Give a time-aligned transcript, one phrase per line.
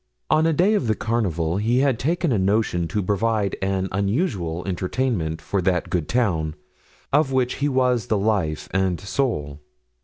[0.31, 4.67] On a day of the carnival he had taken a notion to provide an unusual
[4.67, 6.55] entertainment for that good town,
[7.13, 9.59] of which he was the life and soul.